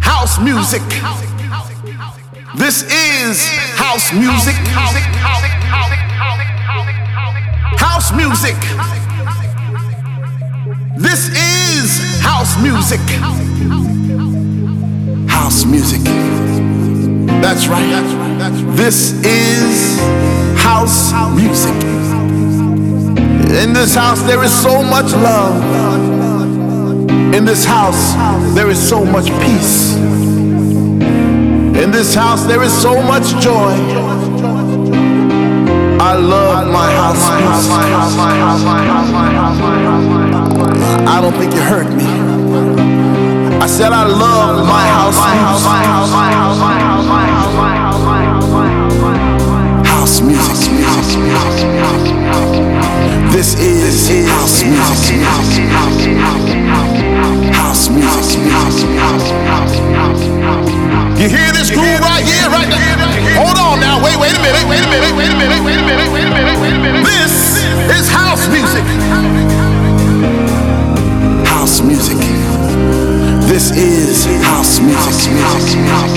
[0.00, 0.82] House music.
[2.56, 3.46] This is
[3.76, 4.54] house music.
[7.78, 8.56] House music.
[10.96, 13.00] This is house music.
[15.28, 16.02] House music.
[17.40, 18.02] That's right.
[18.76, 20.00] This is
[20.56, 22.15] house music.
[23.48, 25.62] In this house, there is so much love.
[27.34, 28.14] In this house,
[28.54, 29.94] there is so much peace.
[31.76, 33.72] In this house, there is so much joy.
[36.00, 37.22] I love my house
[41.08, 42.04] I don't think you heard me.
[43.58, 45.16] I said I love my house
[49.86, 50.66] House music.
[53.36, 55.20] This is house music
[57.52, 58.40] house music.
[61.20, 62.96] You hear this groove right here, right there?
[63.36, 65.84] Hold on now, wait, wait a minute, wait a minute, wait a minute, wait a
[65.84, 67.04] minute, wait a minute, wait a minute.
[67.04, 67.60] This
[67.92, 68.84] is house music.
[71.44, 72.16] House music.
[73.52, 76.16] This is house music.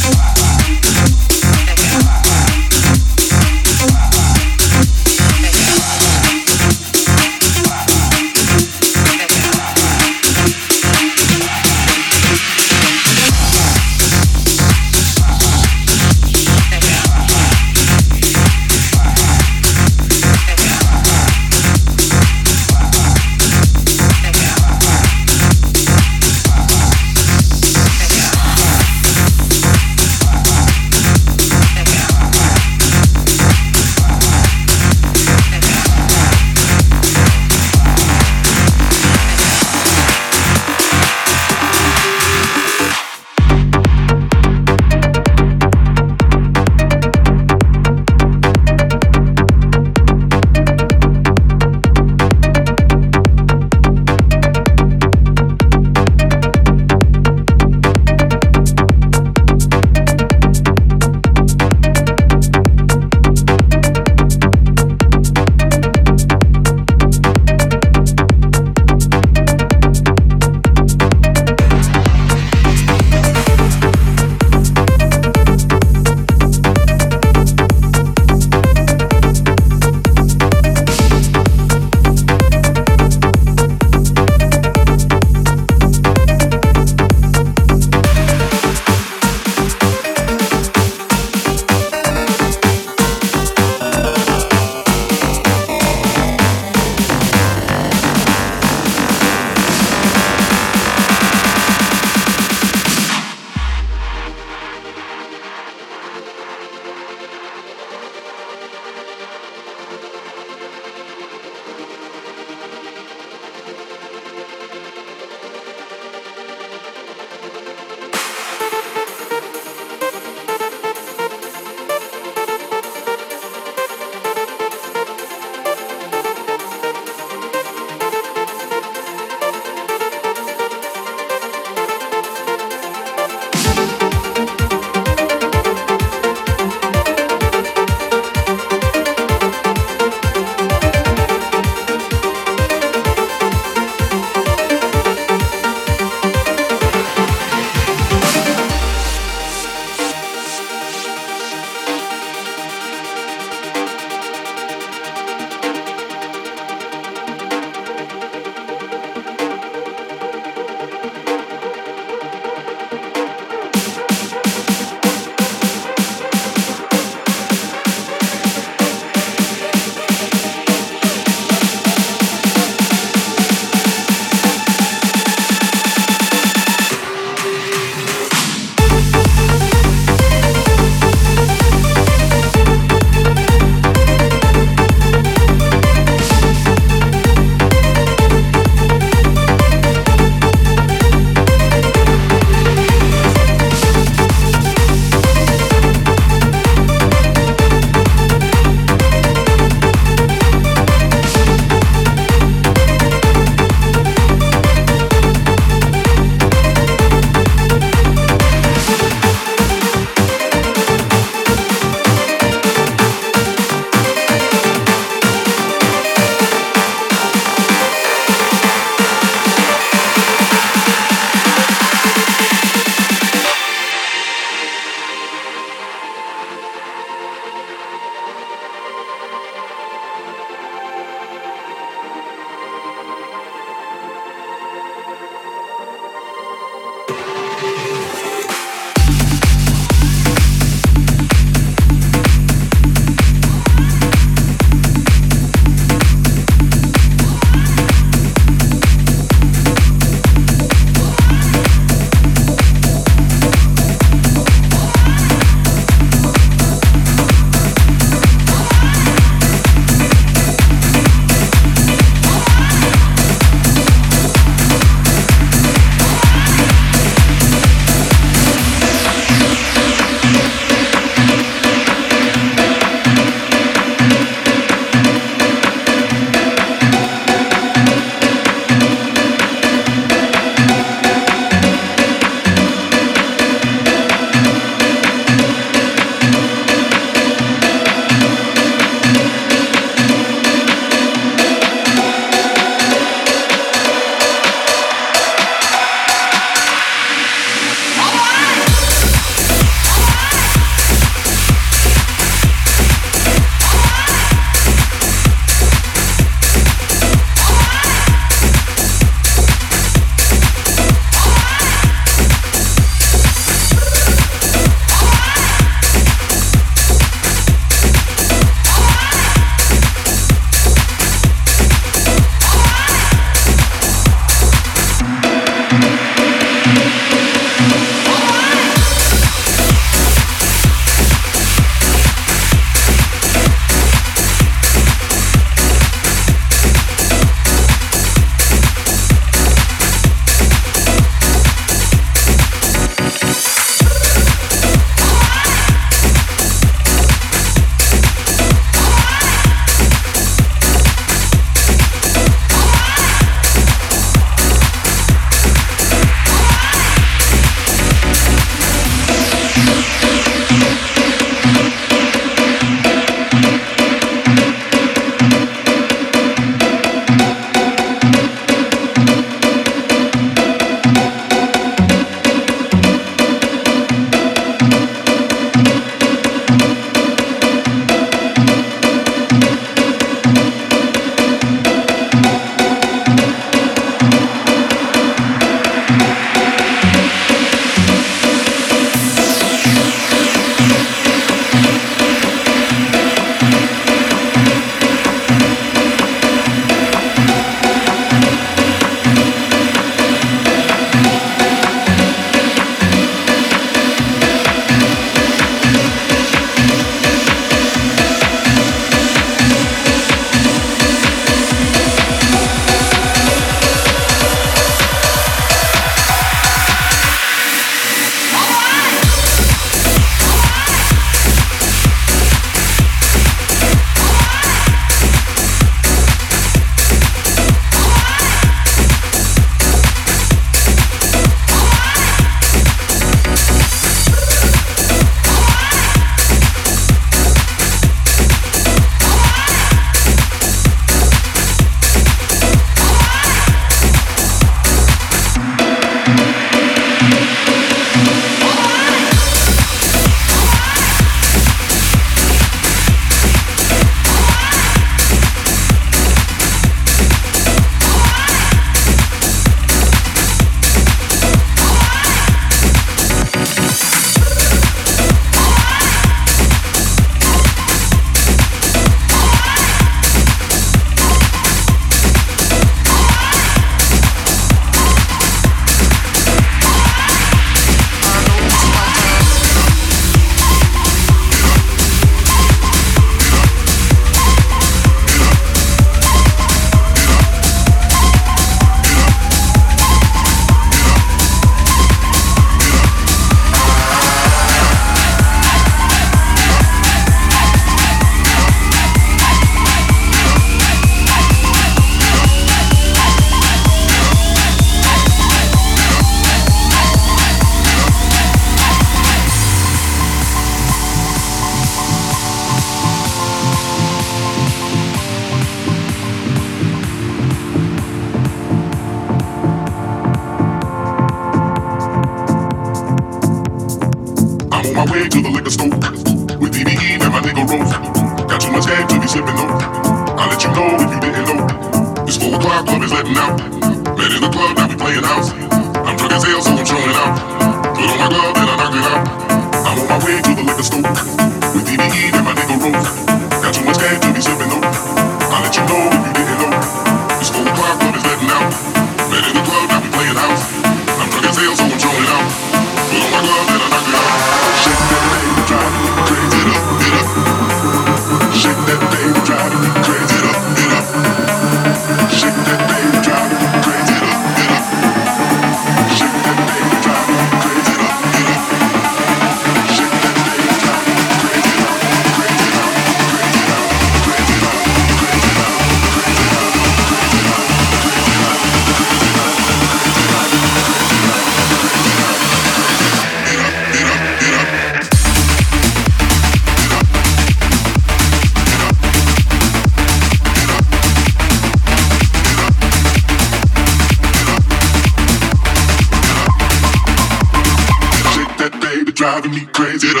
[599.61, 600.00] crazy.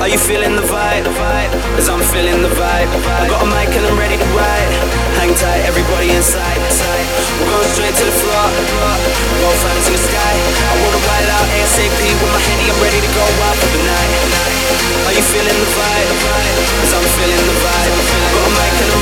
[0.00, 1.04] Are you feeling the vibe?
[1.76, 2.88] As I'm feeling the vibe.
[3.20, 4.72] I got a mic and I'm ready to ride.
[5.20, 6.56] Hang tight, everybody inside.
[7.36, 8.44] We're going straight to the floor.
[9.44, 10.34] Both hands in the sky.
[10.56, 12.72] I wanna ride out ASAP with my handy.
[12.72, 14.12] I'm ready to go out for the night.
[15.04, 16.10] Are you feeling the vibe?
[16.80, 17.92] As I'm feeling the vibe.
[17.92, 18.99] I got a mic and I'm